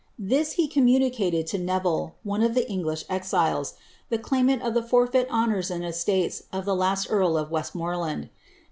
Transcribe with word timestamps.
This 0.17 0.53
he 0.53 0.67
communicated 0.67 1.45
to 1.45 1.59
Neville, 1.59 2.15
one 2.23 2.41
of 2.41 2.55
the 2.55 2.67
English 2.67 3.05
exiles, 3.07 3.75
the 4.09 4.17
claimant 4.17 4.63
of 4.63 4.73
the 4.73 4.81
forfeit 4.81 5.29
honours 5.29 5.69
and 5.69 5.83
esiates 5.83 6.41
of 6.51 6.65
the 6.65 6.73
last 6.75 7.05
earl 7.11 7.37
of 7.37 7.51
West 7.51 7.75
mortland. 7.75 8.29